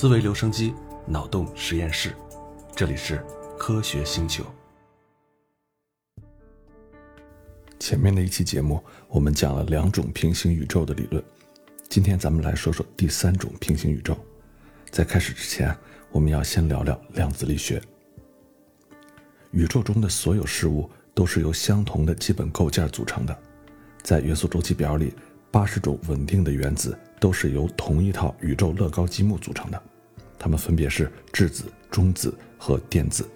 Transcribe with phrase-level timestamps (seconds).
[0.00, 0.72] 思维留声机，
[1.06, 2.16] 脑洞实验室，
[2.74, 3.22] 这里是
[3.58, 4.42] 科学星球。
[7.78, 11.22] 前面的一期节目，我们讲了两种平行宇宙的理论，
[11.90, 14.16] 今天咱们来说说第三种平行宇宙。
[14.90, 15.76] 在开始之前，
[16.10, 17.78] 我们要先聊聊量子力学。
[19.50, 23.38] 宇宙中的所有事物都是由相同的基本构件组成的，
[24.02, 25.12] 在元素周期表里，
[25.50, 26.98] 八十种稳定的原子。
[27.20, 29.82] 都是由同一套宇宙乐高积木组成的，
[30.40, 33.28] 它们分别是质子、中子和电子。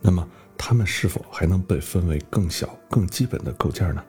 [0.00, 4.04] 那么，它们是否还能被分为更小、更基本的构件呢？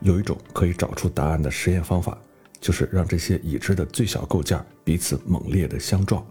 [0.00, 2.16] 有一种可以找出答案的实验方法，
[2.60, 6.24] 就是让这些已知的最小构件彼此猛烈地相撞，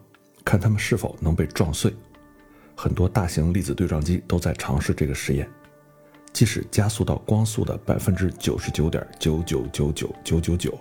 [0.46, 1.94] 看它们是否能被撞碎。
[2.74, 5.50] 很多大型粒子对撞机都在尝试这个实验，
[6.32, 10.80] 即使加速到光速的百分之九十九点九九九九九九九。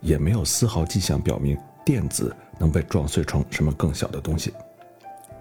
[0.00, 4.52] 也没有丝毫迹象表明电子能被撞碎成什么更小的东西。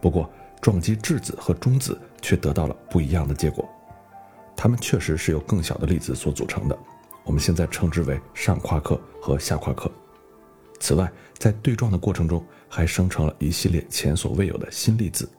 [0.02, 0.30] 不过，
[0.62, 3.68] 撞击质子和中子却得到了不一样的结果。
[4.55, 6.77] 它们确实是由更小的粒子所组成的，
[7.23, 9.91] 我们现在称之为上夸克和下夸克。
[10.79, 15.29] 此外，在对撞的过程中，还生成了一系列前所未有的新粒子。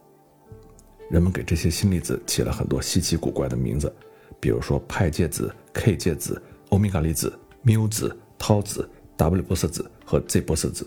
[1.10, 3.94] 人们给这些新粒子起了很多稀奇古怪的名字，
[4.40, 8.88] 比如说派介子、K 介子、欧米伽粒子、缪子、涛子。
[9.16, 10.84] W 玻色子和 Z 玻色子。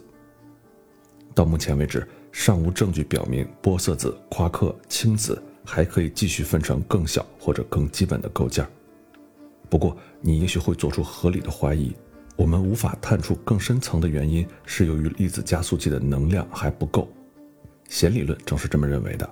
[1.37, 8.67] 到目前为止，尚无证据表明玻色子、夸克、氢子还可以继续分成更小或者更基本的构件。
[9.69, 11.95] 不过，你也许会做出合理的怀疑：
[12.35, 17.07] 我们无法探出更深层的原因，是由于粒子加速器的能量还不够。
[17.87, 19.29] 弦理论正是这么认为的。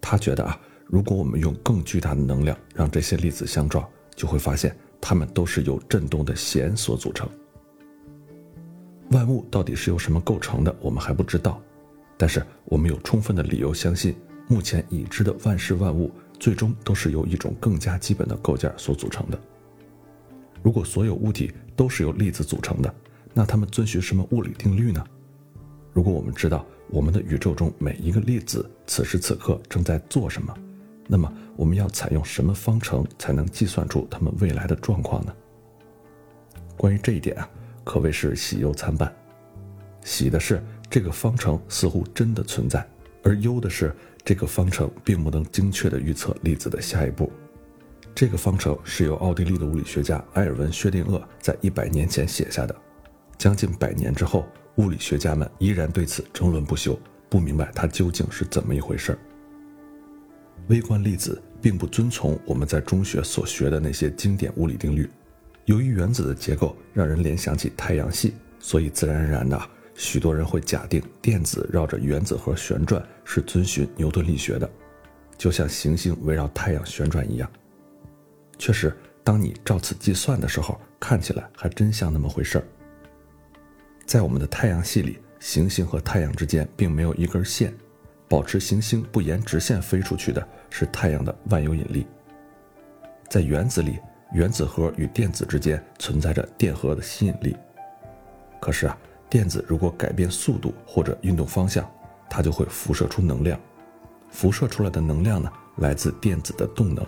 [0.00, 7.28] 他觉得啊，如果我们用更巨大的能量让这些粒子相撞，就会发现它们都是由振动的弦所组成。
[9.10, 11.60] 万物到底是由什么构成的，我们还不知道。
[12.16, 14.14] 但是我们有充分的理由相信，
[14.48, 19.40] 目前已知的万事万物最终都是由一种更加基本的构件所组成的。
[20.62, 22.94] 如果所有物体都是由粒子组成的，
[23.32, 25.02] 那它们遵循什么物理定律呢？
[25.92, 30.54] 如果我们知道我们的宇宙中每一个粒子此时此刻正在做什么，
[31.06, 35.32] 那么我们要采用什么方程才能计算出它们未来的状况呢？
[36.76, 37.48] 关于这一点啊。
[37.88, 39.10] 可谓是喜忧参半，
[40.04, 42.86] 喜的是这个方程似乎真的存在，
[43.22, 47.32] 而忧的是这个方程并不能精确地预测粒子的下一步。
[48.14, 52.76] 这个方程是由奥地利的物理学家埃尔文·薛定谔在一百年前写下的，
[53.38, 54.44] 将近百年之后，
[54.76, 57.00] 物理学家们依然对此争论不休，
[57.30, 59.18] 不明白它究竟是怎么一回事儿。
[60.66, 65.08] 微观粒子并不遵从我们在中学所学的那些经典物理定律。
[65.68, 69.60] 由于原子的结构让人联想起太阳系，所以自然而然的，
[69.94, 74.68] 许多人会假定电子绕着原子核旋转是遵循牛顿力学的，
[75.36, 77.50] 就像行星围绕太阳旋转一样。
[78.58, 82.64] 确实，当你照此计算的时候，看起来还真像那么回事儿。
[84.06, 87.74] 在我们的太阳系里，行星和太阳之间并没有一根线，
[88.26, 92.06] 保持行星不沿直线飞出去的是太阳的万有引力。
[93.28, 93.98] 在原子里。
[94.32, 97.56] 原子核与电子之间存在着电荷的吸引力。
[98.60, 98.98] 可是啊，
[99.30, 101.88] 电子如果改变速度或者运动方向，
[102.28, 103.58] 它就会辐射出能量。
[104.30, 107.06] 辐射出来的能量呢，来自电子的动能，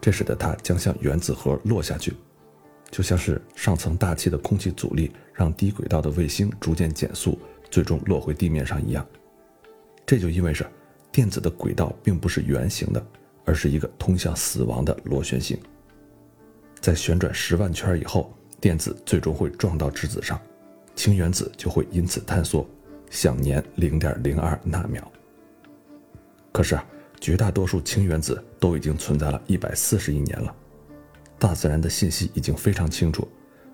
[0.00, 2.14] 这使得它将向原子核落下去，
[2.90, 7.36] 就像是上层大气的空气阻力让低轨道的卫星逐渐减速，
[7.70, 9.04] 最终落回地面上一样。
[10.06, 10.64] 这就意味着，
[11.10, 13.04] 电子的轨道并不是圆形的，
[13.44, 15.58] 而是一个通向死亡的螺旋形。
[16.80, 20.40] 在旋转十万圈以后，电子最终会撞到质子上，
[20.94, 22.68] 氢原子就会因此坍缩，
[23.10, 25.10] 享年零点零二纳秒。
[26.52, 26.84] 可是啊，
[27.20, 30.54] 绝大多数氢原子都已经存在了一百四十亿年了。
[31.38, 33.26] 大自然的信息已经非常清楚，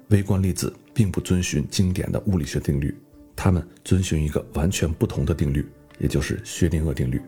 [0.08, 2.94] 微观粒子并不遵循经典的物理学定律，
[3.36, 5.66] 它们遵循一个完全不同的定律，
[5.98, 7.20] 也就是薛定谔定律。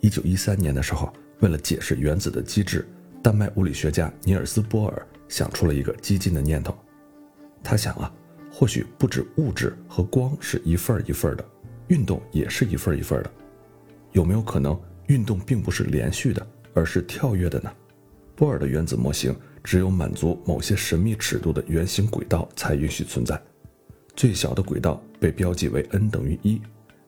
[0.00, 2.86] 一九一三年的时候，为了解释原子的机制。
[3.28, 6.74] 丹麦物理学家尼尔斯·波尔想出了一个激进的念头，
[7.62, 8.10] 他想啊，
[8.50, 11.44] 或许不止物质和光是一份一份的，
[11.88, 13.30] 运动也是一份一份的，
[14.12, 17.70] 有没有可能运动并不是连续的，而是跳跃的呢？
[18.34, 23.38] 波尔的原子模型只有满足某些神秘尺度的圆形轨道才允许存在，
[24.16, 26.58] 最小的轨道被标记为 n 等于一，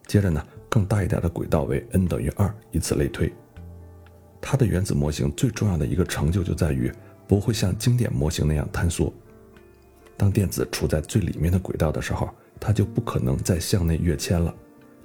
[0.06, 3.32] 接着呢，更大一点的轨道为 n 等于二，以此类推。
[4.40, 6.92] 它的原子模型最重要的一个成就就在于
[7.28, 9.12] 不会像经典模型那样坍缩。
[10.16, 12.28] 当电子处在最里面的轨道的时候，
[12.58, 14.54] 它就不可能再向内跃迁了，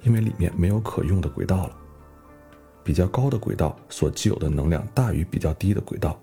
[0.02, 1.76] 因为里面没有可用的轨道了。
[2.84, 6.20] 比较高的轨道所具有的能量大于比较低的轨道，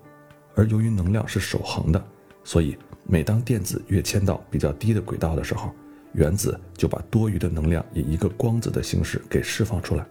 [0.54, 2.02] 而由于能量是守恒的，
[2.42, 5.70] 所以每当电子跃迁到比较低的轨道的时候，
[6.12, 10.06] 原子就把多余的能量以一个光子的形式给释放出来。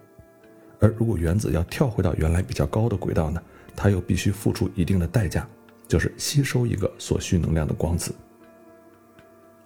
[0.83, 3.41] 而如果原子要跳回到原来比较高的轨道呢，
[3.73, 5.47] 它又必须付出一定的代价，
[5.87, 8.13] 就是吸收一个所需能量的光子。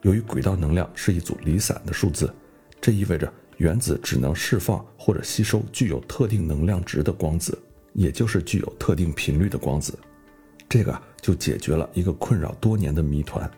[0.03, 2.31] 由于轨道能量是一组离散的数字，
[2.79, 3.33] 这意味着。
[3.57, 7.57] 原子只能释放或者吸收具有特定能量值的光子，
[7.93, 9.97] 也就是具有特定频率的光子。
[10.69, 13.49] 这个就解决了一个困扰多年的谜团：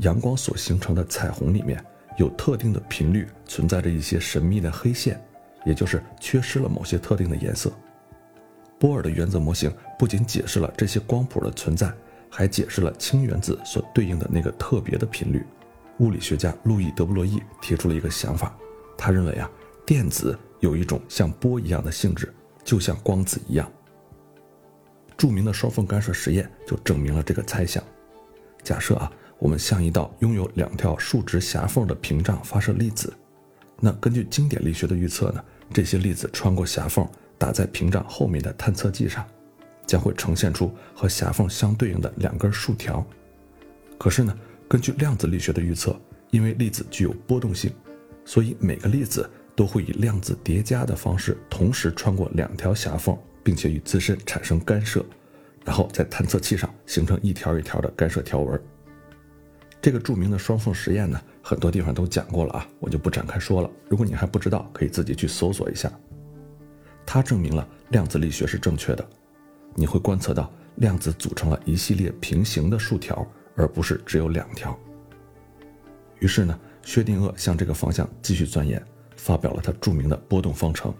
[0.00, 1.82] 阳光所形成的彩虹里面
[2.18, 5.18] 有特定的频率存在着一些神秘的黑线，
[5.66, 7.70] 也就是缺失了某些特定的颜色。
[8.78, 11.92] 波尔的原子模型不仅解释了这些光谱的存在，
[12.30, 15.44] 还解释了氢原子所对应的那个特别的频率。
[15.98, 18.56] 物理学家路易·德布洛意提出了一个想法。
[18.96, 19.50] 他认为啊，
[19.84, 22.32] 电子有一种像波一样的性质，
[22.64, 23.70] 就像光子一样。
[25.16, 27.82] 著名的双缝干涉实验就证明了这个猜想。
[28.62, 33.10] 假设啊，我们向一道拥有两条竖直狭缝的屏障发射粒子，
[33.80, 35.42] 那根据经典力学的预测呢，
[35.72, 37.06] 这些粒子穿过狭缝
[37.38, 39.26] 打在屏障后面的探测器上，
[39.86, 43.04] 将会呈现出和狭缝相对应的两根竖条。
[43.98, 44.36] 可是呢，
[44.68, 45.98] 根据量子力学的预测，
[46.30, 47.72] 因为粒子具有波动性。
[48.24, 55.04] 所以每个粒子都会以量子叠加的方式同时穿过两条狭缝，并且与自身产生干涉，
[55.64, 58.60] 然后在探测器上形成一条一条的干涉条纹。
[59.80, 63.70] 这个著名的双缝实验呢，很多地方都讲过了啊，我就不展开说了。
[63.88, 65.88] 如果你还不知道，可以自己去搜索一下。
[67.06, 69.08] 它证明了量子力学是正确的，
[69.76, 74.76] 你会观测到量子组成了一系列平行的竖条，而不是只有两条。
[76.18, 76.58] 于是呢。
[76.82, 78.80] 薛定谔向这个方向继续钻研，
[79.16, 80.94] 发表了他著名的波动方程。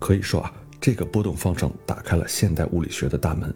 [0.00, 3.54] 可以说啊，这个波动方程打开了现代物理学的大门，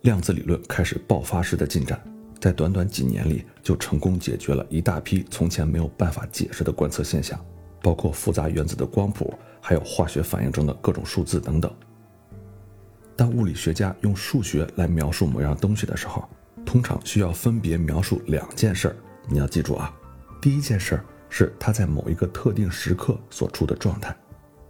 [0.00, 2.02] 量子理论开始爆发式的进展，
[2.38, 7.38] 在短短几年里就成功解决了一大批从前没有办法解释的观测现象，
[7.82, 11.72] 包括复杂原子的光谱，还有化学反应中的各种数字等等。
[13.16, 16.28] 当物理学家用数学来描述某样东西的时候，
[16.64, 18.96] 通常需要分别描述两件事儿，
[19.28, 19.94] 你要记住啊。
[20.42, 24.14] 第一件事儿是它在某一个特定时刻所处的状态，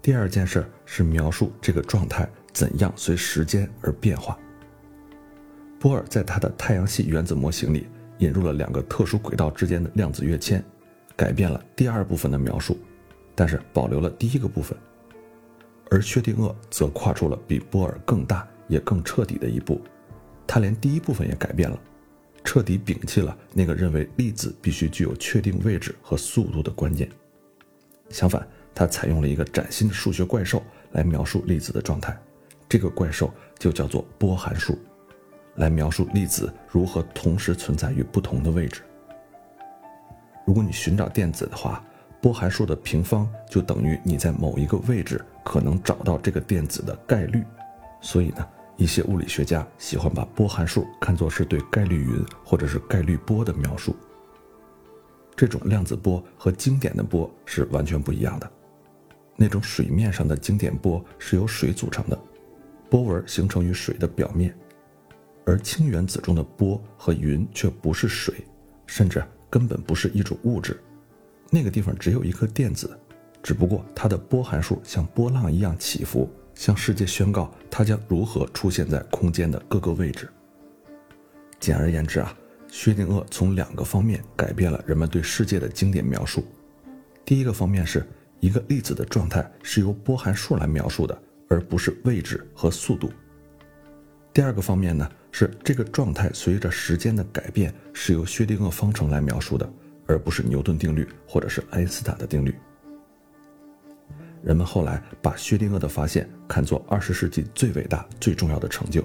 [0.00, 4.38] 第二件事儿是描述这个状态怎样随时间而变化。
[5.78, 7.86] 波尔在他的太阳系原子模型里
[8.18, 10.64] 引入了两个特殊轨道之间的量子跃迁，
[11.14, 12.78] 改变了第二部分的描述，
[13.34, 14.76] 但是保留了第一个部分。
[15.90, 19.80] 而薛定谔则跨出了比波尔更大也更彻底的一步，
[20.46, 21.78] 他连第一部分也改变了。
[22.42, 27.08] 彻底摒弃了那个认为粒子必须具有确定位置和速度的观念，
[28.08, 30.62] 相反，他采用了一个崭新的数学怪兽
[30.92, 32.16] 来描述粒子的状态，
[32.68, 34.78] 这个怪兽就叫做波函数，
[35.56, 38.82] 来描述粒子如何同时存在于不同的位置。
[40.44, 41.84] 如果你寻找电子的话，
[42.20, 47.44] 波函数的平方就等于你在某一个位置可能找到这个电子的概率，
[48.00, 48.46] 所以呢。
[48.78, 53.96] 一些物理学家喜欢把波函数看作是对概率云或者是概率波的描述。
[55.34, 58.50] 这种量子波和经典的波是完全不一样的。
[59.34, 62.20] 那种水面上的经典波是由水组成的，
[62.90, 64.54] 波纹形成于水的表面，
[65.46, 68.34] 而氢原子中的波和云却不是水，
[68.86, 70.78] 甚至根本不是一种物质。
[71.50, 72.98] 那个地方只有一颗电子，
[73.42, 76.28] 只不过它的波函数像波浪一样起伏。
[76.56, 80.26] 向世界宣告它将如何出现在空间的各个位置。
[81.60, 82.34] 简而言之啊，
[82.66, 86.42] 薛定谔从两个方面改变了人们对世界的经典描述。
[87.26, 88.06] 第一个方面是
[88.40, 93.12] 一个粒子的状态是由波函数来描述的，而不是位置和速度。
[94.36, 99.66] 第二个方面呢，是这个状态随着时间的改变是由薛定谔方程来描述的，
[100.06, 102.54] 而不是牛顿定律或者是爱因斯坦的定律。
[104.42, 109.02] 人们后来把薛定谔的发现看作二十世纪最伟大、最重要的成就，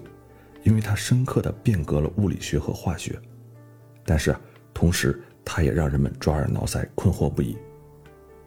[0.66, 3.18] 因为它深刻地变革了物理学和化学。
[4.04, 4.36] 但是，
[4.74, 7.58] 同时它也让人们抓耳挠腮、困惑不已。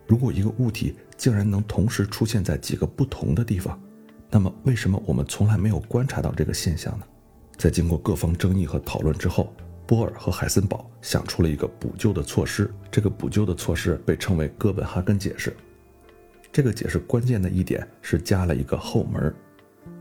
[0.06, 3.80] 如果一个物体竟然能同时出现在几个不同的地方，
[4.34, 7.06] 那么为什么我们从来没有观察到这个现象呢？
[7.56, 9.54] 在经过各方争议和讨论之后，
[9.86, 12.68] 波尔和海森堡想出了一个补救的措施。
[12.90, 15.56] 这个补救的措施被称为哥本哈根解释。
[16.50, 19.32] 这个解释关键的一点是加了一个后门，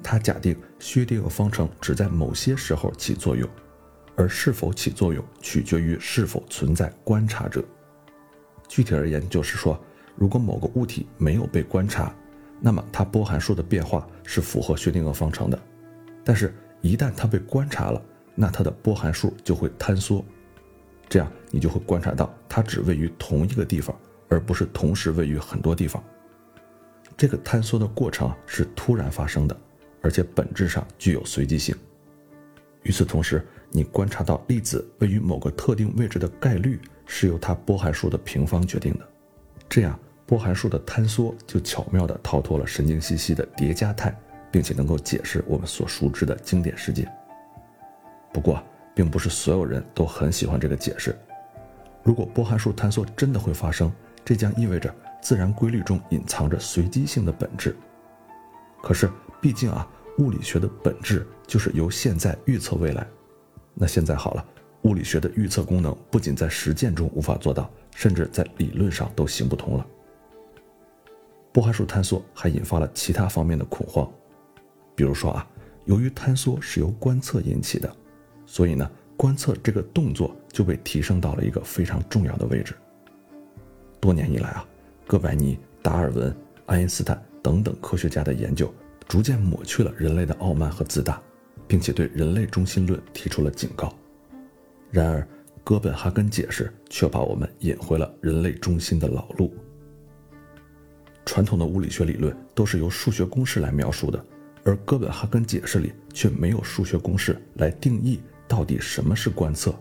[0.02, 3.48] 它假定薛定谔方程只在某些时候起作用，
[4.16, 7.64] 而是否起作用取决于是否存在观察者。
[8.68, 9.80] 具体而言就是说，
[10.16, 12.12] 如果某个物体没有被观察，
[12.66, 15.60] 那么它波函数的变化是符合薛定谔方程的。
[16.24, 18.02] 但是，一旦它被观察了，
[18.36, 20.24] 那它的波函数就会坍缩。
[21.10, 23.94] 这样，你就会观察到它只位于同一个地方，
[24.30, 26.02] 而不是同时位于很多地方。
[27.18, 29.56] 这个坍缩的过程是突然发生的，
[30.02, 31.76] 而且本质上具有随机性。
[32.84, 39.08] 与此同时，你观察到粒子位于某个特定位置的概率是由它波函数的平方决定的。
[39.68, 44.18] 这样，波函数的坍缩就巧妙地逃脱了神经兮兮的叠加态，
[44.52, 47.08] 并且能够解释我们所熟知的经典世界。
[48.32, 48.64] 不过，
[48.96, 51.18] 并不是所有人都很喜欢这个解释。
[52.04, 53.92] 如果波函数坍缩真的会发生，
[54.26, 57.76] 这将意味着自然规律中隐藏着随机性的本质。
[58.82, 59.10] 可是，
[59.42, 59.88] 毕竟啊，
[60.18, 63.06] 物理学的本质就是由现在预测未来。
[63.74, 64.46] 那现在好了，
[64.84, 69.86] 物理学的预测功能不仅在实践中无法做到，甚至在理论上都行不通了。
[71.54, 74.12] 波函数坍缩还引发了其他方面的恐慌，
[74.96, 75.48] 比如说啊，
[75.86, 77.96] 由于坍缩是由观测引起的。
[78.46, 82.76] 所以呢，观测这个动作就被提升到了一个非常重要的位置。
[84.00, 84.66] 多年以来啊，
[85.08, 88.72] 哥白尼、达尔文、爱因斯坦等等科学家的研究，
[89.08, 91.22] 逐渐抹去了人类的傲慢和自大，
[91.68, 93.94] 并且对人类中心论提出了警告。
[94.92, 95.28] 然而，
[95.64, 99.54] 哥本哈根解释却把我们引回了人类中心的老路。
[101.26, 104.24] 传统的物理学理论都是由数学公式来描述的，
[104.64, 108.22] 而哥本哈根解释里却没有数学公式来定义。
[108.48, 109.74] 到底什么是观测？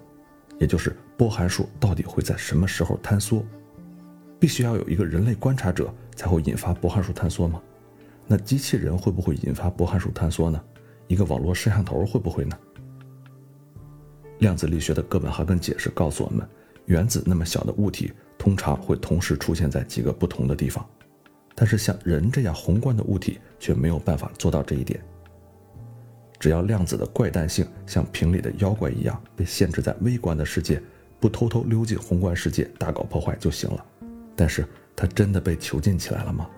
[0.58, 3.44] 也就是波函数到底会在什么时候坍缩？
[4.38, 7.60] 必须要有一个人类观察者才会引发波函数坍缩吗？
[8.26, 10.62] 那机器人会不会引发波函数坍缩呢？
[11.08, 12.58] 一个网络摄像头会不会呢？
[14.38, 16.48] 量子力学的哥本哈根解释告诉我们，
[16.86, 20.88] 原子那么小的物体通常会同时出现在几个不同的地方，
[21.54, 25.00] 但是像人这样宏观的物体却没有办法做到这一点。
[26.38, 30.82] 只要量子的怪诞性像瓶里的妖怪一样被限制在微观的世界，
[31.20, 33.86] 不偷偷溜进宏观世界大搞破坏就行了。
[34.34, 34.66] 但是
[34.96, 36.48] 它真的被囚禁起来了吗？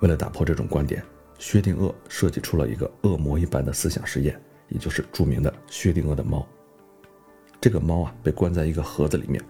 [0.00, 1.02] 为了打破这种观点，
[1.38, 6.46] 薛定谔设计出了一个恶魔一般的思想实验，也就是著名的薛定谔的猫。
[7.60, 9.42] 这个猫啊被关在一个盒子里面，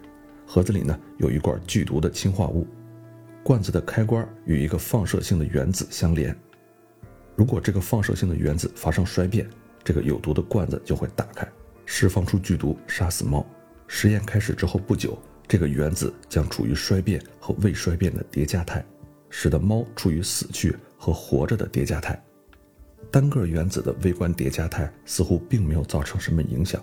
[0.46, 2.66] 盒子里呢有一罐剧毒的氰化物，
[3.42, 6.36] 罐子的开关与一个放射性的原子相连。
[7.34, 9.48] 如果这个放射性的原子发生衰变，
[9.82, 11.48] 这个有毒的罐子就会打开，
[11.86, 13.44] 释放出剧毒，杀死猫。
[13.86, 15.18] 实验开始之后不久，
[15.48, 18.84] 这个原子将处于衰变和未衰变的叠加态，
[19.30, 22.22] 使得猫处于死去和活着的叠加态。
[23.10, 26.80] 单个原子的微观叠加态似乎并没有造成什么影响，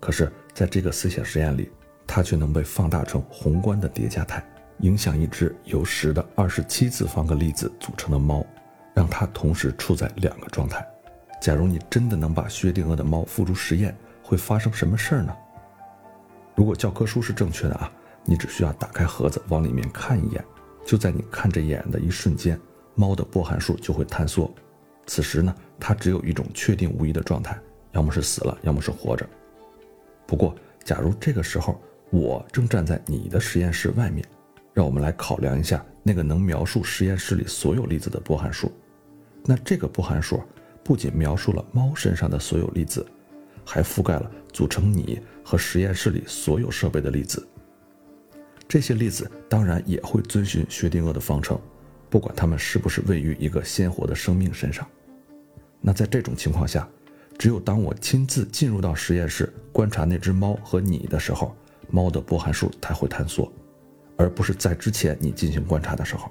[0.00, 1.70] 可是在这个思想实验里，
[2.06, 4.44] 它却能被放大成宏观的叠加态，
[4.78, 8.44] 影响一只由十的二十七次方个粒子组成的猫。
[8.94, 10.86] 让它同时处在两个状态。
[11.40, 15.36] 假如你真的能把薛定谔的猫付诸实验，会发生什么事儿呢？
[16.54, 17.90] 如果教科书是正确的啊，
[18.24, 20.44] 你只需要打开盒子往里面看一眼，
[20.86, 22.56] 就在你看这一眼的一瞬间，
[22.94, 24.48] 猫的波函数就会坍缩。
[25.06, 27.58] 此时呢，它只有一种确定无疑的状态，
[27.90, 29.28] 要么是死了，要么是活着。
[30.24, 30.54] 不过，
[30.84, 34.24] 假如这个时候我正站在你的实验室外面，
[34.74, 38.70] 让我们来考量一下那个能描述实验室里所有粒子的波函数。
[39.44, 40.42] 那这个波函数
[40.82, 43.06] 不仅描述了猫身上的所有粒子，
[43.64, 47.46] 还覆盖了组成你和实验室里所有设备的粒子。
[48.66, 51.58] 这些粒子当然也会遵循薛定谔的方程，
[52.10, 54.86] 不管它们是不是位于一个鲜活的生命身上。
[55.80, 56.88] 那在这种情况下，
[57.38, 61.54] 只有当我亲自进入到实验室观察那只猫和你的时候，
[61.90, 63.52] 猫的波函数才会坍缩，
[64.16, 66.30] 而不是在之前你进行观察的时候。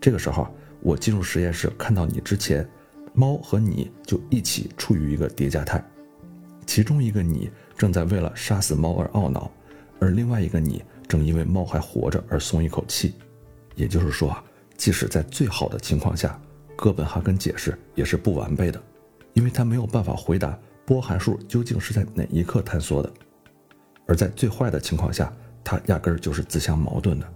[0.00, 0.48] 这个时候。
[0.80, 2.64] 我进入实验室看到你之前，
[3.12, 5.84] 猫和你就一起处于一个叠加态，
[6.66, 9.50] 其中一个你正在为了杀死猫而懊恼，
[9.98, 13.16] 而另外一个你正因为猫还活着而松一口气。
[13.74, 14.44] 也就是说啊，
[14.76, 16.40] 即使在最好的情况下，
[16.76, 18.80] 哥本哈根解释也是不完备的，
[19.32, 20.56] 因为他没有办法回答
[20.86, 23.10] 波函数究竟是在哪一刻坍缩的；
[24.06, 25.32] 而在最坏的情况下，
[25.70, 27.30] 它压根儿就是自相矛盾的。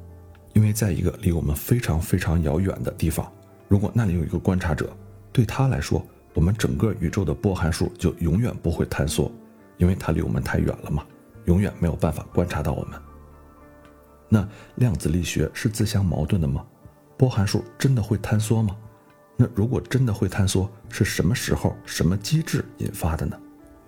[0.55, 3.31] 因为在一个离我们非常非常遥远的地方，
[3.69, 4.91] 如果那里有一个观察者，
[5.31, 9.31] 对他来说，我们整个宇宙的波函数就永远不会坍缩，
[9.77, 11.05] 因为它离我们太远了嘛，
[11.45, 12.99] 永远没有办法观察到我们。
[14.31, 16.65] 那量子力学是自相矛盾的吗？
[17.19, 18.75] 波函数真的会坍缩吗？
[19.37, 23.39] 那如果真的会坍缩，是什么时候、什么机制引发的呢？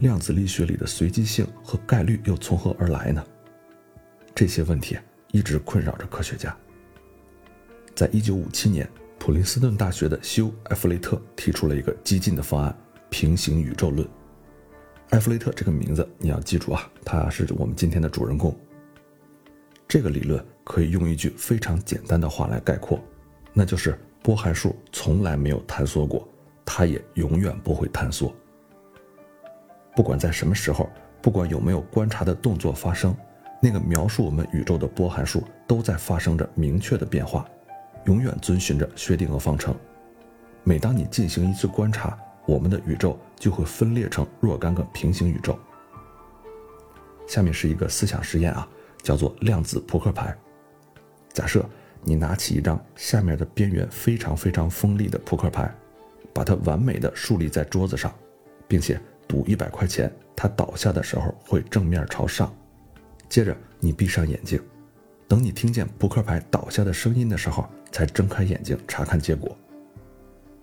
[0.01, 3.25] 量子力学里的随机性和概率又从何而来呢？
[4.35, 4.99] 这些问题。
[5.33, 6.57] 一直困扰着科学家。
[7.93, 8.89] 在一九五七年，
[9.19, 12.73] 普林斯顿大学的休·埃弗雷特提出了一个激进的方案——
[13.11, 14.09] 平行宇宙论。
[15.11, 18.57] 埃弗雷特这个名字你要记住啊，他是我们今天的主人公。
[19.89, 23.03] 这个理论可以用一句非常简单的话来概括，
[23.53, 26.29] 那就是波函数从来没有坍缩过，
[26.65, 28.33] 它也永远不会坍缩。
[29.97, 30.89] 不管在什么时候，
[31.21, 33.13] 不管有没有观察的动作发生，
[33.65, 37.49] 那个描述我们宇宙的波函数都在发生着明确的变化，
[38.05, 39.75] 永远遵循着薛定谔方程。
[40.65, 45.59] 每当你进行一次观察，我们的宇宙就会分裂成若干个平行宇宙。
[47.27, 48.69] 下面是一个思想实验啊，
[49.03, 50.37] 叫做量子扑克牌。
[51.33, 51.65] 假设
[52.03, 55.75] 你拿起一张下面的边缘非常非常锋利的扑克牌，
[56.35, 58.15] 把它完美的竖立在桌子上，
[58.69, 62.55] 并且赌一百块钱，它倒下的时候会正面朝上。
[63.35, 64.63] 接着你闭上眼睛，
[65.27, 69.59] 等你听见扑克牌倒下的声音的时候，才睁开眼睛查看结果。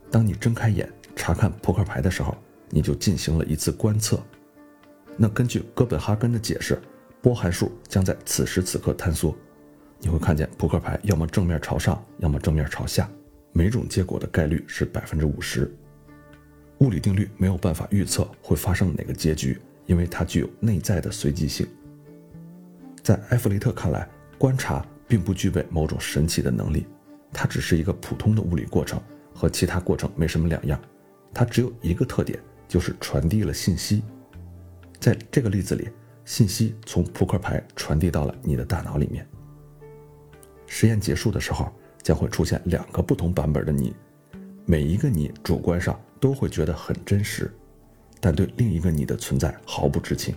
[0.09, 2.33] 当你睁开眼，查看扑克牌的时候，
[2.69, 4.23] 你就进行了一次观测。
[5.17, 6.81] 那根据哥本哈根的解释，
[7.21, 9.35] 波函数将在此时此刻坍缩。
[9.99, 13.11] 你会看见扑克牌要么正面朝上，要么正面朝下。
[13.51, 15.69] 每种结果的概率是百分之五十。
[16.77, 21.67] 物理定律没有办法预测会发生哪个结局，因为它具有内在的随机性。
[23.11, 26.87] 在埃弗雷特看来，观察并不具备某种神奇的能力，
[27.33, 29.01] 它只是一个普通的物理过程，
[29.35, 30.79] 和其他过程没什么两样。
[31.33, 32.39] 它只有一个特点，
[32.69, 34.01] 就是传递了信息。
[34.97, 35.89] 在这个例子里，
[36.23, 39.27] 信息从扑克牌传递到了你的大脑里面。
[40.65, 41.69] 实验结束的时候，
[42.01, 43.93] 将会出现两个不同版本的你，
[44.65, 47.53] 每一个你主观上都会觉得很真实，
[48.21, 50.33] 但对另一个你的存在毫不知情。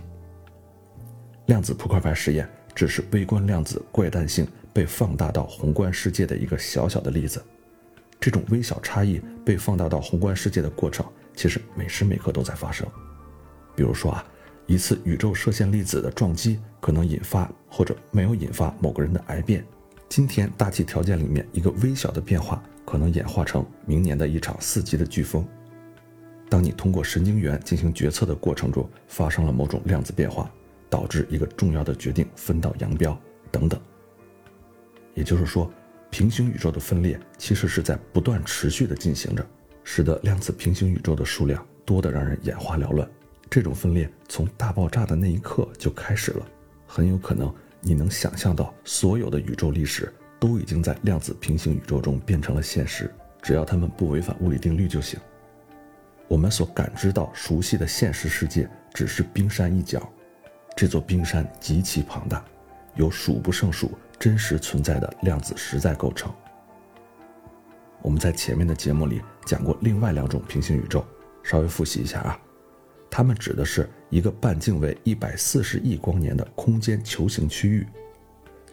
[1.45, 7.41] 量子扑克牌实验只是微观量子怪诞性被放大到宏观世界的一个小小的例子。
[8.19, 12.85] 这种微小差异被放大到宏观世界的过程，其实每时每刻都在发生。
[13.75, 14.25] 比如说啊，
[14.65, 19.65] 一次宇宙射线粒子的撞击可能引发或者没有引发某个人的癌变。
[20.09, 25.45] 今天大气条件里面一个微小的变化，可能演化成明年的一场四级的飓风。
[26.49, 30.49] 当你通过神经元进行决策的过程中，发生了某种量子变化，
[30.95, 33.19] 导致一个重要的决定分道扬镳，
[33.51, 33.77] 等等。
[35.13, 35.69] 也就是说。
[36.11, 39.45] 平行宇宙的分裂其实是在不断持续的进行着，
[39.83, 43.05] 使得量子平行宇宙的数量多得让人眼花缭乱。
[43.49, 46.45] 这种分裂从大爆炸的那一刻就开始了，
[46.87, 55.19] 很有可能你能想象到所有的宇宙历史都已经在量子平行宇宙中变成了现实，只要它们不违反物理定律就行。
[56.29, 60.09] 我们所感知到熟悉的现实世界只是冰山一角，
[60.75, 62.43] 这座冰山极其庞大，
[62.95, 63.91] 有数不胜数。
[64.17, 66.33] 真实存在的量子实在构成。
[68.01, 71.05] 我们在前面的节目里讲过另外两种平行宇宙，
[71.43, 72.39] 稍微复习一下啊。
[73.09, 77.85] 它们指的是一个半径为一百四十亿光年的空间球形区域，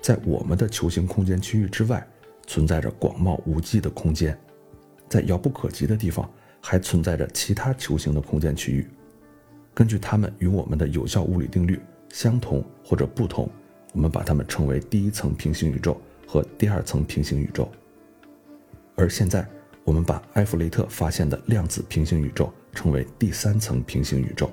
[0.00, 2.06] 在我们的球形空间区域之外，
[2.46, 4.38] 存在着广袤无际的空间，
[5.08, 6.28] 在遥不可及的地方
[6.60, 8.88] 还存在着其他球形的空间区域。
[9.74, 11.80] 根据它们与我们的有效物理定律
[12.12, 13.50] 相同或者不同。
[13.92, 17.70] 我们把它们称为第一层平行宇宙和第二层平行宇宙，
[18.94, 19.46] 而现在
[19.84, 24.50] 我们把埃弗雷特发现的量子平行宇宙称为第三层平行宇宙。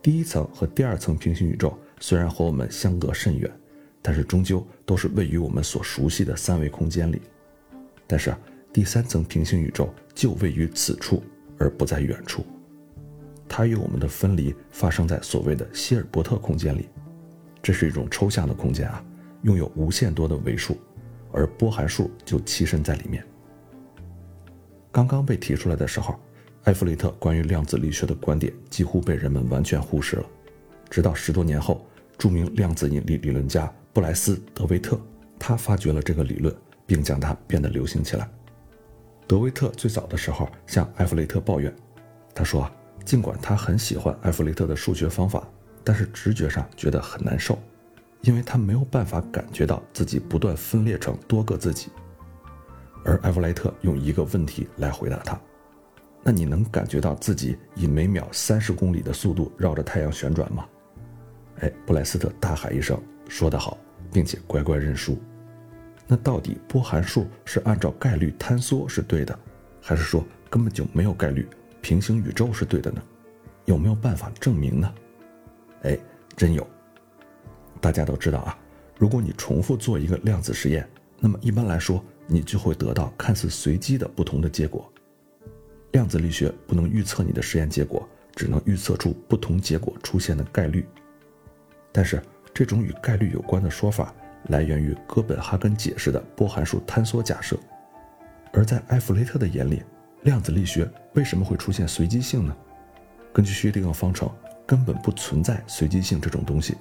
[0.00, 3.50] 第一层和第二层平行宇宙虽然和我们相隔甚远，
[4.00, 7.20] 但是终究都是位于我们所熟悉的三维空间里。
[8.06, 8.34] 但是
[8.72, 11.22] 第三层平行宇宙就位于此处，
[11.58, 12.46] 而不在远处。
[13.48, 16.88] 它与我们的分离发生在所谓的希尔伯特空间里。
[17.62, 19.04] 这是一种抽象的空间啊，
[19.42, 20.78] 拥有无限多的维数，
[21.32, 23.24] 而波函数就栖身在里面。
[24.92, 26.18] 刚刚被提出来的时候，
[26.64, 30.26] 埃弗雷特关于量子力学的观点几乎被人们完全忽视了。
[30.88, 31.84] 直到十多年后，
[32.16, 35.00] 著名量子引力理论家布莱斯·德维特，
[35.38, 36.54] 他发掘了这个理论，
[36.86, 38.28] 并将它变得流行起来。
[39.26, 41.74] 德维特最早的时候向埃弗雷特抱怨，
[42.32, 42.72] 他说啊，
[43.06, 45.42] 尽管他很喜欢埃弗雷特的数学方法。
[45.82, 47.56] 但是直觉上觉得很难受，
[48.22, 51.90] 因为他没有办法感觉到自己不断分裂成多个自己。
[53.04, 55.40] 而埃弗莱特用一个问题来回答他
[56.24, 60.66] ：“那你能感觉到自己以每秒三十公里的速度绕着太阳旋转吗？”
[61.62, 63.78] 哎，布莱斯特大喊一声：“说得好！”
[64.12, 65.16] 并且乖乖认输。
[66.08, 69.38] 那到底波函数是按照概率坍缩是对的，
[69.80, 71.48] 还是说根本就没有概率，
[71.86, 73.00] 平行宇宙是对的呢？
[73.64, 74.92] 有没有办法证明呢？
[75.84, 75.96] 哎，
[76.36, 76.66] 真有！
[77.80, 78.58] 大家都知道啊，
[78.98, 80.84] 如果你重复做一个量子实验，
[81.20, 84.92] 那么一般来说，你就会得到看似随机的不同的结果。
[85.92, 90.84] 量子力学不能预测你的实验结果，只能预测出不同结果出现的概率。
[91.92, 92.20] 但是，
[92.52, 94.12] 这种与概率有关的说法
[94.48, 97.56] 来源于哥本哈根解释的波函数坍缩假设。
[98.52, 99.84] 而在埃弗雷特的眼里，
[100.22, 102.56] 量子力学为什么会出现随机性呢？
[103.32, 104.30] 根据薛定谔方程，
[104.66, 106.76] 根本不存在随机性这种东西，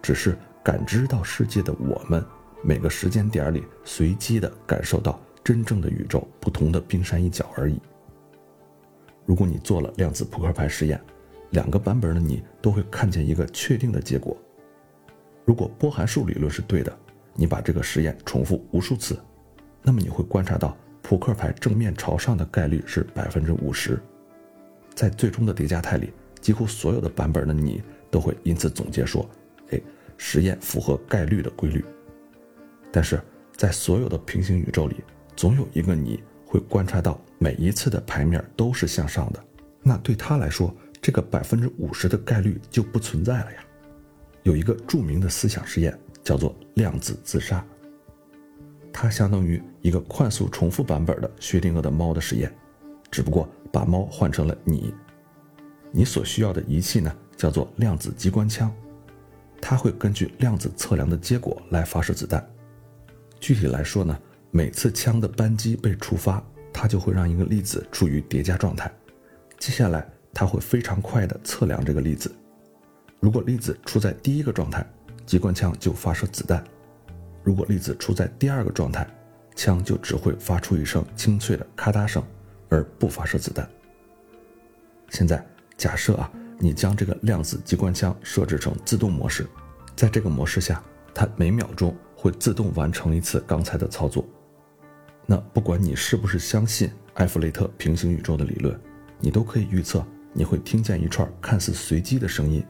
[0.00, 2.24] 只是感知到世界的我们，
[2.62, 7.78] 每个时间点里随机的感受到真正的宇宙不同的冰山一角而已。
[9.26, 10.98] 如果你做了量子扑克牌实验，
[11.50, 14.36] 两个版本的你都会看见一个确定的结果。
[15.44, 16.96] 如果波函数理论是对的，
[17.34, 19.18] 你把这个实验重复无数次，
[19.82, 20.76] 那么你会观察到。
[21.02, 23.98] 扑克牌正面朝上的概率是百分之五十，
[24.94, 29.28] 在最终的叠加态里，几乎所有的版本的你都会因此总结说
[29.70, 29.80] ：“哎，
[30.16, 31.84] 实验符合概率的规律。”
[32.92, 33.20] 但是
[33.56, 34.96] 在所有的平行宇宙里，
[35.36, 39.44] 总有一个你会观察到每一次的牌面都是向上的，
[39.82, 43.64] 那对他来说，这个百分之五十的概率就不存在了呀。
[44.42, 47.64] 有一个著名的思想实验叫做量子自杀。
[48.92, 52.52] 它相当于一个快速重复版本的薛定谔的猫的实验，
[53.10, 54.92] 只不过把猫换成了你。
[55.90, 58.74] 你所需要的仪器呢，叫做量子机关枪，
[59.60, 62.44] 它会根据量子测量的结果来发射子弹。
[63.40, 64.18] 具体来说呢，
[64.50, 68.92] 每次枪的扳机被触发，它就会让一个粒子处于叠加状态。
[69.58, 72.34] 接下来，它会非常快地测量这个粒子。
[73.20, 74.84] 如果粒子处在第一个状态，
[75.24, 76.62] 机关枪就发射子弹。
[77.48, 79.08] 如果粒子处在第二个状态，
[79.56, 82.22] 枪就只会发出一声清脆的咔嗒声，
[82.68, 83.66] 而不发射子弹。
[85.08, 85.42] 现在
[85.74, 89.46] 假设啊，你将这个量子机关枪设置成自动模式，
[89.96, 90.84] 在这个模式下，
[91.14, 94.28] 它每秒钟会自动完成一次刚才的操作。
[95.24, 98.78] 那不管你是不是相信埃弗雷特平行宇宙的理论，
[99.20, 102.62] 你都可以预测你会听见一串看似随机的声音，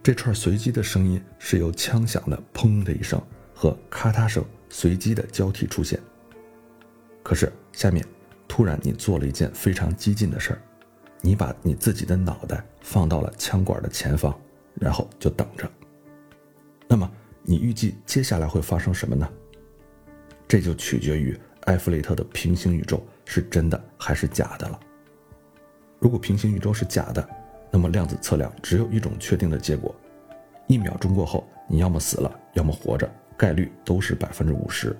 [0.00, 3.20] 这串随机的声音是由枪响的砰的一声。
[3.62, 5.96] 和咔嗒声随机的交替出现。
[7.22, 8.04] 可是下面，
[8.48, 10.58] 突然你做了一件非常激进的事儿，
[11.20, 14.36] 你把你自己的脑袋放到了枪管的前方，
[14.74, 15.70] 然后就等着。
[16.88, 17.08] 那么
[17.44, 19.30] 你预计接下来会发生什么呢？
[20.48, 24.80] 这就取决于埃弗雷特的平行宇宙是真的还是假的了。
[26.00, 27.24] 如果平行宇宙是假的，
[27.70, 29.94] 那么量子测量只有一种确定的结果：
[30.66, 33.08] 一秒钟过后，你要么死了，要么活着。
[33.42, 34.96] 概率都是百分之五十，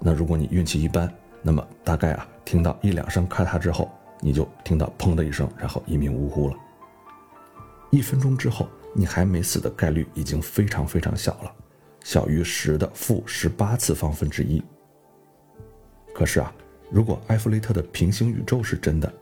[0.00, 1.08] 那如果你运气一般，
[1.40, 6.56] 那么大概啊，听到一两声咔嗒之后，你就听到砰的一声，然后一命呜呼了。
[7.90, 11.52] 一分钟之后，你还没死的概率已经非常非常小了，
[12.02, 14.60] 小于十的负十八次方分之一。
[16.12, 16.52] 可是啊，
[16.90, 19.12] 如果埃弗雷特的平行宇宙是真的，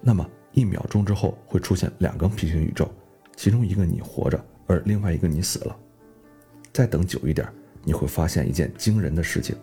[0.00, 2.90] 那么一秒钟之后会出现两个平行宇宙，
[3.36, 5.76] 其中一个你活着，而另外一个你死了。
[6.72, 7.48] 再等久一点。
[7.86, 9.54] 你会发现一件惊人的事情：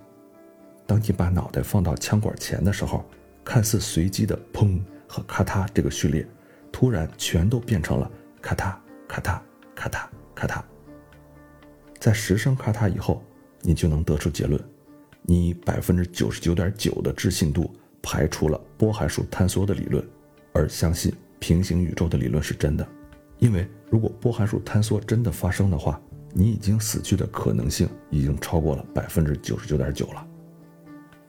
[0.87, 3.03] 当你把脑袋放到枪管前的时候，
[3.43, 6.25] 看似随机的“砰”和“咔嗒”这个序列，
[6.71, 8.09] 突然全都变成了
[8.41, 8.73] “咔嗒
[9.09, 9.41] 咔嗒
[9.75, 10.63] 咔嗒咔嗒”。
[11.99, 13.21] 在十声“咔嗒”以后，
[13.61, 14.57] 你就能得出结论：
[15.23, 17.69] 你以百分之九十九点九的置信度
[18.01, 20.01] 排除了波函数坍缩的理论，
[20.53, 22.87] 而相信平行宇宙的理论是真的。
[23.39, 26.01] 因为如果波函数坍缩真的发生的话，
[26.33, 30.27] 你已经死去的可能性已经超过了百分之九十九点九了。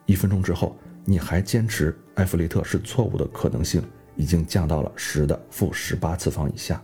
[0.07, 3.83] 一分钟之后，你还坚持埃弗雷特是错误的可能性
[4.17, 6.83] 已经降到了十的负十八次方以下。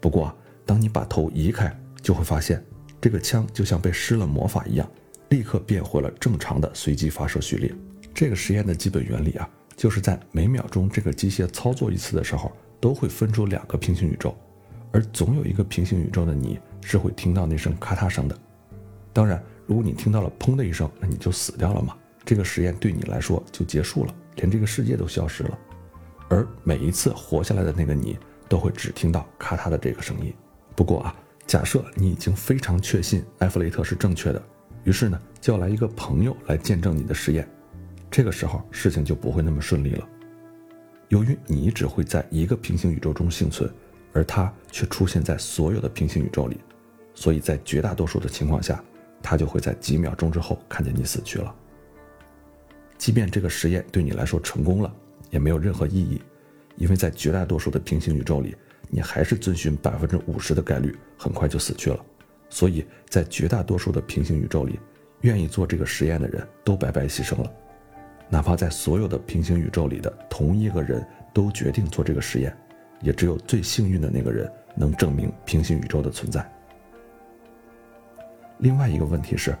[0.00, 0.34] 不过，
[0.66, 2.62] 当你把头移开，就会发现
[3.00, 4.90] 这个枪就像被施了魔法一样，
[5.30, 7.74] 立刻变回了正常的随机发射序列。
[8.12, 14.36] 这个实验的基本原理啊，就是在每秒钟这个机械操作一次的时候，都会分出两个平行宇宙，
[14.92, 16.58] 而总有一个平行宇宙的你。
[16.82, 18.36] 是会听到那声咔嗒声的，
[19.12, 21.96] 当然，如果你听到了砰的一声，那你就死掉了嘛。
[22.24, 25.58] 这个实验对你来说就结束了，连这个世界都消失了。
[26.28, 28.18] 而每一次活下来的那个你，
[28.48, 30.32] 都会只听到咔嗒的这个声音。
[30.76, 31.14] 不过啊，
[31.46, 34.42] 假设你已经非常确信埃弗雷特是正确的，
[34.84, 37.48] 于是呢，叫来一个朋友来见证你的实验，
[38.10, 40.08] 这个时候事情就不会那么顺利了。
[41.08, 43.70] 由于你只会在一个平行宇宙中幸存，
[44.12, 46.58] 而他却出现在所有的平行宇宙里。
[47.14, 48.82] 所以在绝大多数的情况下，
[49.22, 51.54] 他就会在几秒钟之后看见你死去了。
[52.98, 54.92] 即便这个实验对你来说成功了，
[55.30, 56.22] 也没有任何意义，
[56.76, 58.56] 因为在绝大多数的平行宇宙里，
[58.88, 62.04] 你还是遵循百分之五十的概率很快就死去了，
[62.48, 64.78] 所以在绝大多数的平行宇宙里，
[65.22, 67.52] 愿意做这个实验的人都白白牺牲了。
[68.28, 72.56] 哪怕在所有的平行宇宙里的同一个人都决定做这个实验，
[73.00, 76.50] 也只有最幸运的那个人能证明平行宇宙的存在。
[78.62, 79.56] 另外一个问题是，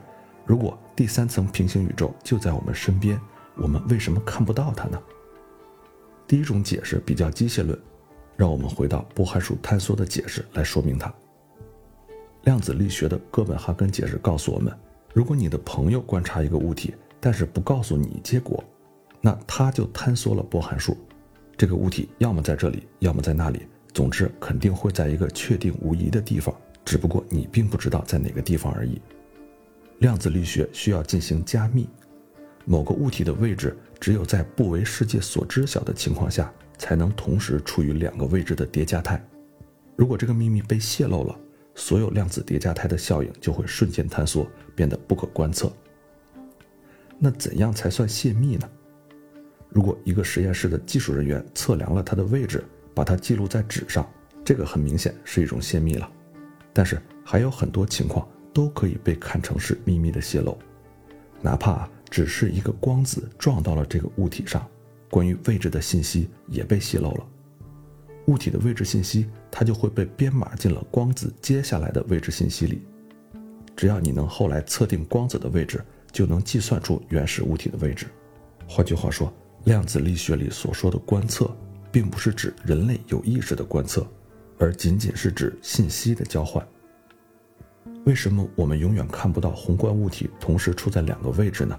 [0.46, 3.20] 如果第三层平行宇宙就在我们身边，
[3.56, 5.02] 我们为什么看不到它呢？
[6.24, 7.76] 第一种解释比较机械论，
[8.36, 11.12] 让我们回到波函数坍缩的解释来说明它。
[12.44, 14.72] 量子力学的哥本哈根解释告诉我们，
[15.12, 18.62] 如果你的朋友观察一个物体，但是不告诉你结果，
[19.20, 20.96] 那他就坍缩了波函数。
[21.56, 26.54] 这个物体要么在这里，要么在那里，总之肯定会在一个确定无疑的地方。
[26.84, 29.00] 只不过你并不知道在哪个地方而已。
[29.98, 31.88] 量子力学需要进行加密，
[32.64, 39.24] 某个物体的位置只有在不为世界所知晓的情况下，才能同时处于两个位置的叠加态。
[39.94, 41.38] 如果这个秘密被泄露了，
[41.74, 45.72] 所有量子叠加态的效应就会瞬间坍缩，变得不可观测。
[47.18, 48.68] 那怎样才算泄密呢？
[49.68, 54.06] 如果一个实验室的技术人员测量了它的位置，把它记录在纸上，
[54.44, 56.10] 这个很明显是一种泄密了。
[56.72, 60.56] 但是还有很多情况都可以被看成是秘密的泄露，
[61.40, 64.66] 哪怕只是一个光子撞到了这个物体上，
[65.10, 67.26] 关于位置的信息也被泄露了。
[68.26, 72.82] 物体的位置信息，它就会被编码进了光子接下来的位置信息里。
[73.74, 78.06] 只要你能后来测定光子的位置，就能计算出原始物体的位置。
[78.68, 79.32] 换句话说，
[79.64, 81.50] 量子力学里所说的观测，
[81.90, 84.06] 并不是指人类有意识的观测。
[84.58, 86.66] 而仅仅是指信息的交换。
[88.04, 91.78] 为什么我们永远看不到宏观物体同时处在两个位置呢？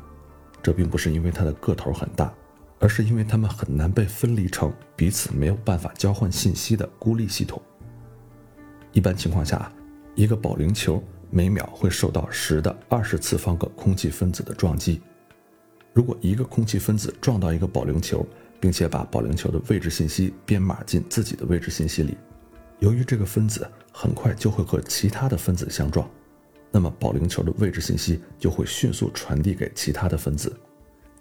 [0.62, 2.34] 这并不是因为它的个头很大，
[2.80, 7.62] 而是因为它们很难被分离成彼此没有办法交换信息的孤立系统。
[8.94, 9.72] 一般情况下，
[10.16, 15.02] 一个保龄球每秒会受到十的二十次方个空气分子的撞击。
[15.92, 18.26] 如果一个空气分子撞到一个保龄球，
[18.60, 22.16] 并且把保龄球的位置信息编码进自己的位置信息里。
[22.84, 26.06] 由于这个分子很快就会和其他的分子相撞，
[26.70, 30.54] 那么保龄球的位置信息就会迅速传递给其他的分子。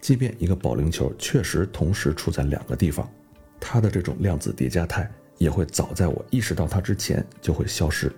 [0.01, 3.09] 即便一个保龄球确实同时处在两个地方，
[3.61, 8.11] 它的这种量子叠加态也会早在我意识到它之前就会消失。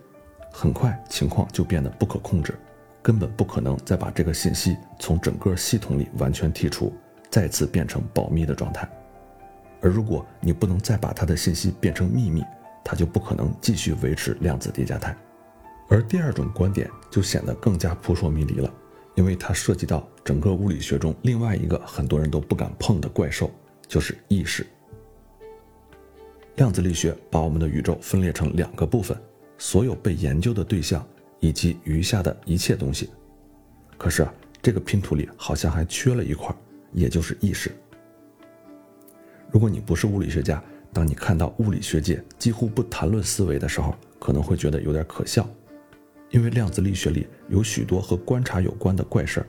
[0.51, 2.55] 很快情况就变得不可控制，
[3.03, 6.91] 根本不可能再把这个信息从整个系统里完全剔除，
[7.29, 8.89] 再次变成保密的状态。
[9.81, 12.41] 而如果你不能再把它的信息变成秘密，
[12.87, 15.17] 它就不可能继续维持量子叠加态，
[15.89, 18.71] 而第二种观点就显得更加扑朔迷离了，
[19.15, 23.49] 因为它涉及到整个物理学中另外一个很多人都不敢碰的怪兽，
[23.87, 24.63] 就是意识。
[26.57, 29.19] 量子力学把我们的宇宙分裂成两个部分，
[29.57, 31.05] 所有被研究的对象
[31.39, 33.09] 以及余下的一切东西。
[33.97, 36.55] 可是啊，这个拼图里好像还缺了一块，
[36.93, 37.71] 也就是意识。
[39.51, 40.63] 如果你不是物理学家，
[40.95, 45.45] 当你看到物理学界几乎不谈论思维的时候，可能会觉得有点可笑，
[46.29, 49.47] 因为量子力学里有许多和观察有关的怪事儿。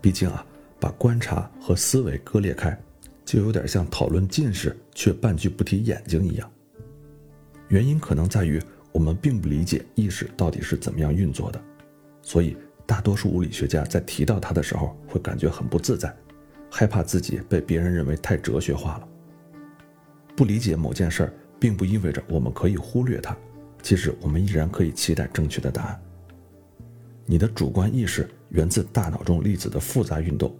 [0.00, 0.44] 毕竟啊，
[0.80, 2.76] 把观察和思维割裂开，
[3.24, 6.50] 就有点像讨论近视却半句不提眼睛一样。
[7.68, 11.62] 原因可能在于我们并不理解意识到底是怎么样运作的，
[12.22, 16.12] 所以大多数物理学家在提到它的时候会感觉很不自在，
[16.68, 19.08] 害怕自己被别人认为太哲学化了。
[20.36, 23.36] 不理解某件事儿，并不意味着我们可以忽略它。
[23.82, 26.00] 其实，我们依然可以期待正确的答案。
[27.26, 30.54] 你的主观意识源自大脑中粒子的复杂运动，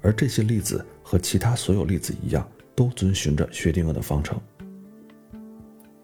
[0.00, 4.40] 而这些粒子和其他所有粒子一样，都遵循着薛定谔的方程。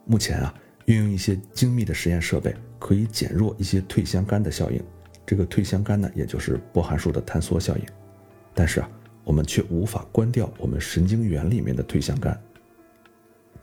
[0.04, 0.54] 目前啊，
[0.86, 4.82] 运用一些精密的实验设备，可以减弱一些退相干的效应。
[5.26, 7.84] 这个退相干呢，也就是波函数的坍缩效应。
[8.54, 8.90] 但是啊，
[9.24, 12.40] 我们却无法关掉我们神经元里面的退相干。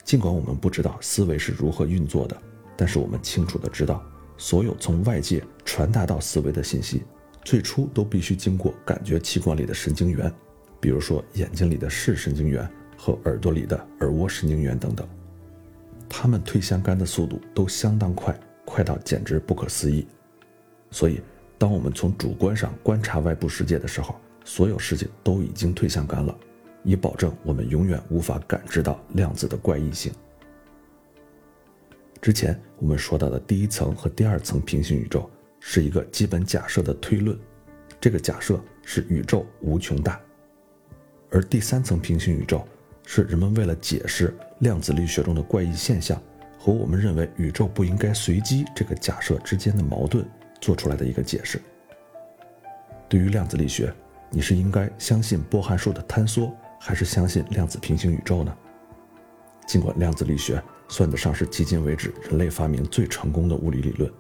[0.06, 2.42] 尽管我们不知道思维是如何运作的，
[2.78, 4.04] 但是我们清楚的知道，
[4.38, 7.02] 所有从外界传达到思维的信息，
[7.44, 10.32] 最初都必须经过感觉器官里的神经元，
[10.80, 15.08] 比如说眼睛里的视神经元和耳朵里的耳蜗神经元等等，
[16.08, 20.06] 它们退相干的速度都相当快，快到简直不可思议。
[20.92, 21.20] 所以，
[21.58, 26.38] 当我们从主观上观察外部世界的时候，所有事情都已经退相干了。
[26.86, 30.14] 以保证我们永远无法感知到量子的怪异性。
[32.22, 37.38] 之前我们说到的第一层和第二层平行宇宙是一个基本假设的推论，
[38.00, 40.20] 这个假设是宇宙无穷大，
[41.30, 42.66] 而第三层平行宇宙
[43.06, 46.22] 是人们为了解释量子力学中的怪异现象
[46.58, 50.26] 和我们认为宇宙不应该随机这个假设之间的矛盾，
[50.62, 51.62] 做出来的一个解释。
[53.08, 53.94] 对于量子力学，
[54.32, 56.52] 你是应该相信波函数的坍缩，
[56.86, 58.56] 还是相信量子平行宇宙呢？
[59.66, 64.12] 尽管量子力学算得上是迄今为止人类发明最成功的物理理论，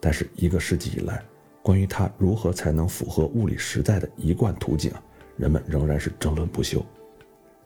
[0.00, 1.20] 但是一个世纪以来，
[1.60, 4.92] 关于它如何才能符合物理实在的一贯图景，
[5.36, 6.86] 人们仍然是争论不休。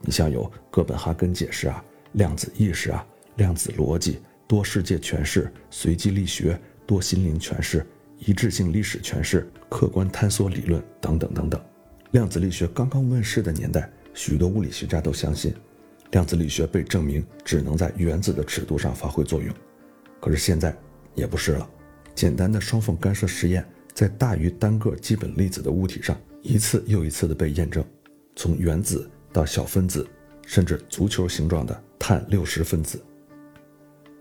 [0.01, 7.85] 你像有哥本哈根解释啊、量子意识啊、量子逻辑、多世界诠释、随机力学、多心灵诠释、
[8.17, 11.61] 一致性历史诠释、客观坍缩理论等等等等。
[12.13, 13.87] 量子力学刚刚问世的年代，
[14.19, 15.55] 许多物理学家都相信，
[16.11, 19.55] 量子力学被证明只能在原子的尺度上发挥作用。
[20.19, 20.77] 可是现在
[21.15, 21.69] 也不是了，
[22.13, 27.81] 简单的双缝干涉实验在大于单个基本粒子的物体上一次又一次的被验证，
[28.35, 29.09] 从原子。
[29.31, 30.05] 到小分子，
[30.47, 32.99] 甚至足球形状的碳六十分子。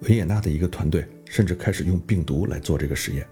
[0.03, 3.27] 维也纳的一个团队甚至开始用病毒来做这个实验。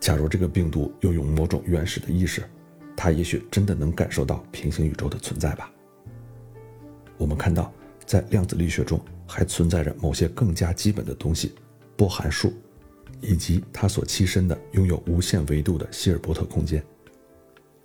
[0.00, 2.42] 假如这个病毒拥有某种原始的意识，
[3.00, 5.72] 他也许真的能感受到平行宇宙的存在吧。
[7.16, 7.72] 我们看到，
[8.04, 11.54] 在量子力学中还存在着某些更加基本的东西，
[11.96, 12.52] 波函数，
[13.22, 16.84] 以及它所栖身的拥有无限维度的希尔伯特空间。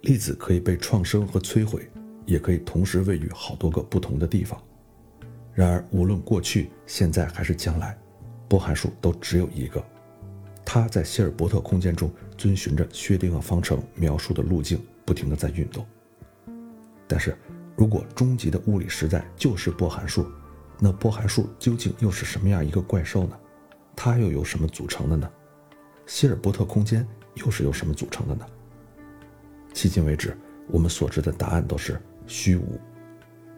[0.02, 1.90] 粒子可以被创生和摧毁。
[2.26, 4.60] 也可以同时位于好多个不同的地方。
[5.54, 7.96] 然而，无论过去、现在还是将来，
[8.48, 9.86] 波函数都只有一个。
[10.66, 15.86] 它在希尔伯特空间中遵循着薛定谔方程描述的路径，不停地在运动。
[17.08, 17.38] 但是，
[17.76, 20.26] 如果终极的物理实在就是波函数，
[20.80, 23.38] 那波函数究竟又是什么样一个怪兽呢？
[23.96, 25.30] 它又由什么组成的呢？
[26.06, 28.46] 希尔伯特空间又是由什么组成的呢？
[29.74, 30.36] 迄今为止，
[30.68, 32.02] 我们所知的答案都是。
[32.28, 32.80] 虚无，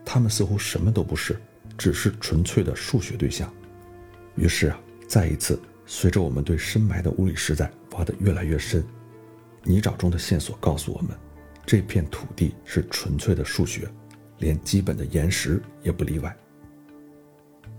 [0.04, 1.40] 他们似乎什么都不是，
[1.78, 3.50] 只是纯粹的数学对象。
[4.36, 8.86] 于是啊，再一次，随着我们对深埋的物理实在挖得越来越深，
[9.64, 11.18] 泥沼中的线索告诉我们，
[11.68, 13.90] 这片土地是纯粹的数学，
[14.40, 16.34] 连基本的岩石也不例外。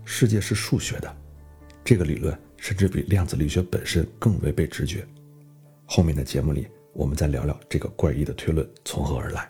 [0.05, 1.17] 世界是数学的，
[1.83, 5.03] 这个理论甚至比量子力学本身更违背直觉。
[5.85, 9.49] 后面的节目里，我们再聊聊这个怪异的推论从何而来。